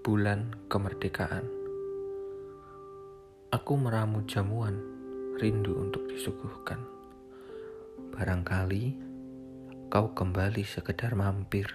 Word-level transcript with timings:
Bulan 0.01 0.49
Kemerdekaan. 0.73 1.45
Aku 3.53 3.77
meramu 3.77 4.25
jamuan 4.25 4.81
rindu 5.37 5.77
untuk 5.77 6.09
disuguhkan. 6.09 6.81
Barangkali 8.17 8.97
kau 9.93 10.17
kembali 10.17 10.65
sekedar 10.65 11.13
mampir. 11.13 11.69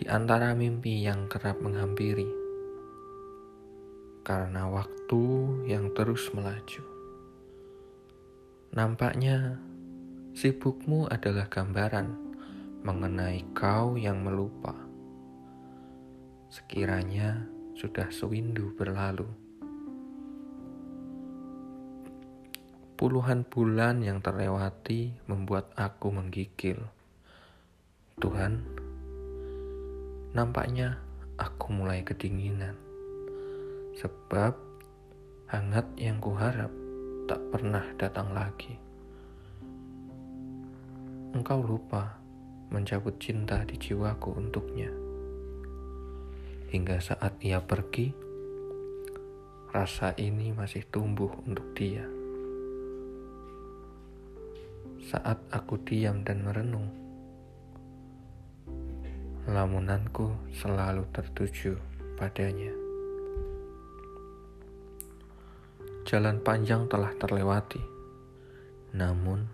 Di 0.00 0.08
antara 0.08 0.56
mimpi 0.56 1.04
yang 1.04 1.28
kerap 1.28 1.60
menghampiri, 1.60 2.43
karena 4.24 4.66
waktu 4.66 5.22
yang 5.68 5.92
terus 5.92 6.32
melaju. 6.32 6.82
Nampaknya 8.74 9.60
sibukmu 10.34 11.06
adalah 11.12 11.46
gambaran 11.46 12.08
mengenai 12.82 13.44
kau 13.52 14.00
yang 14.00 14.24
melupa. 14.24 14.72
Sekiranya 16.48 17.44
sudah 17.76 18.08
sewindu 18.08 18.74
berlalu. 18.74 19.28
Puluhan 22.96 23.44
bulan 23.44 24.00
yang 24.00 24.24
terlewati 24.24 25.12
membuat 25.28 25.70
aku 25.76 26.08
menggigil. 26.14 26.78
Tuhan, 28.22 28.62
Nampaknya 30.34 30.98
aku 31.38 31.70
mulai 31.70 32.02
kedinginan. 32.02 32.93
Sebab 33.94 34.54
hangat 35.54 35.86
yang 35.94 36.18
kuharap 36.18 36.70
tak 37.30 37.38
pernah 37.54 37.86
datang 37.94 38.34
lagi. 38.34 38.74
Engkau 41.34 41.62
lupa 41.62 42.18
mencabut 42.74 43.14
cinta 43.22 43.62
di 43.62 43.78
jiwaku 43.78 44.34
untuknya. 44.34 44.90
Hingga 46.74 46.98
saat 46.98 47.38
ia 47.38 47.62
pergi, 47.62 48.10
rasa 49.70 50.10
ini 50.18 50.50
masih 50.50 50.82
tumbuh 50.90 51.30
untuk 51.46 51.70
dia. 51.78 52.02
Saat 55.06 55.38
aku 55.54 55.78
diam 55.86 56.26
dan 56.26 56.42
merenung, 56.42 56.90
lamunanku 59.46 60.34
selalu 60.50 61.06
tertuju 61.14 61.78
padanya. 62.18 62.83
Jalan 66.04 66.44
panjang 66.44 66.84
telah 66.84 67.16
terlewati, 67.16 67.80
namun 68.92 69.48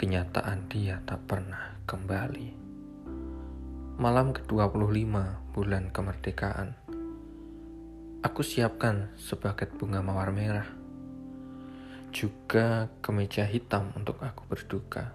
kenyataan 0.00 0.64
dia 0.72 1.04
tak 1.04 1.28
pernah 1.28 1.76
kembali. 1.84 2.56
Malam 4.00 4.32
ke-25 4.32 5.12
bulan 5.52 5.92
kemerdekaan, 5.92 6.72
aku 8.24 8.40
siapkan 8.40 9.12
sebagai 9.20 9.68
bunga 9.68 10.00
mawar 10.00 10.32
merah, 10.32 10.64
juga 12.16 12.88
kemeja 13.04 13.44
hitam 13.44 13.92
untuk 13.92 14.24
aku 14.24 14.48
berduka. 14.48 15.12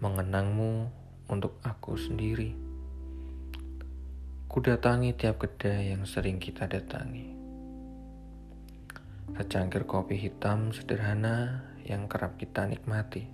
Mengenangmu 0.00 0.88
untuk 1.28 1.60
aku 1.68 2.00
sendiri. 2.00 2.56
Kudatangi 4.48 5.12
tiap 5.12 5.36
kedai 5.44 5.92
yang 5.92 6.08
sering 6.08 6.40
kita 6.40 6.64
datangi. 6.64 7.39
Secangkir 9.34 9.86
kopi 9.86 10.18
hitam 10.18 10.74
sederhana 10.74 11.66
yang 11.82 12.06
kerap 12.06 12.38
kita 12.38 12.66
nikmati. 12.66 13.26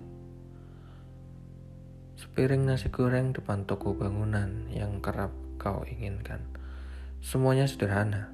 Sepiring 2.17 2.65
nasi 2.65 2.89
goreng 2.89 3.33
depan 3.33 3.69
toko 3.69 3.93
bangunan 3.93 4.65
yang 4.73 4.99
kerap 4.99 5.31
kau 5.61 5.85
inginkan. 5.85 6.41
Semuanya 7.21 7.69
sederhana. 7.69 8.33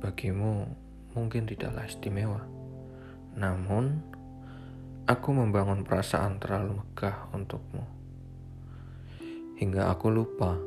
Bagimu 0.00 0.68
mungkin 1.12 1.44
tidaklah 1.44 1.84
istimewa. 1.84 2.44
Namun, 3.36 4.00
aku 5.04 5.28
membangun 5.32 5.84
perasaan 5.84 6.40
terlalu 6.40 6.80
megah 6.80 7.28
untukmu 7.32 8.02
hingga 9.62 9.94
aku 9.94 10.10
lupa 10.10 10.58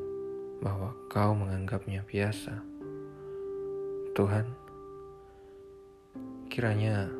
bahwa 0.64 0.96
kau 1.12 1.36
menganggapnya 1.36 2.08
biasa. 2.08 2.64
Tuhan, 4.16 4.48
kiranya 6.56 7.12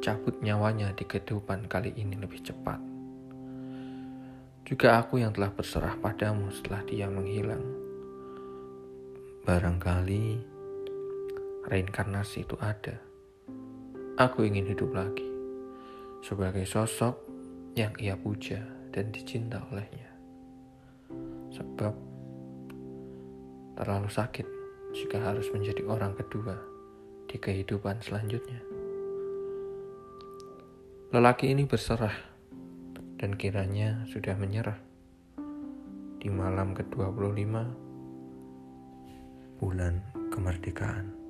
cabut 0.00 0.40
nyawanya 0.40 0.96
di 0.96 1.04
kehidupan 1.04 1.68
kali 1.68 1.92
ini 2.00 2.16
lebih 2.16 2.40
cepat. 2.40 2.80
Juga 4.64 5.04
aku 5.04 5.20
yang 5.20 5.36
telah 5.36 5.52
berserah 5.52 6.00
padamu 6.00 6.48
setelah 6.48 6.80
dia 6.88 7.04
menghilang. 7.12 7.60
Barangkali 9.44 10.40
reinkarnasi 11.68 12.48
itu 12.48 12.56
ada. 12.56 12.96
Aku 14.16 14.48
ingin 14.48 14.64
hidup 14.72 14.96
lagi 14.96 15.28
sebagai 16.24 16.64
sosok 16.64 17.20
yang 17.76 17.92
ia 18.00 18.16
puja 18.16 18.64
dan 18.96 19.12
dicinta 19.12 19.60
olehnya 19.68 20.08
sebab 21.52 21.92
terlalu 23.76 24.08
sakit 24.08 24.48
jika 24.96 25.20
harus 25.20 25.52
menjadi 25.52 25.84
orang 25.84 26.16
kedua 26.16 26.73
di 27.34 27.42
kehidupan 27.42 27.98
selanjutnya. 27.98 28.62
Lelaki 31.10 31.50
ini 31.50 31.66
berserah 31.66 32.14
dan 33.18 33.34
kiranya 33.34 34.06
sudah 34.06 34.38
menyerah 34.38 34.78
di 36.22 36.30
malam 36.30 36.78
ke-25 36.78 37.54
bulan 39.58 39.98
kemerdekaan. 40.30 41.23